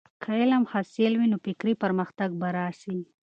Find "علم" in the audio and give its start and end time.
0.41-0.63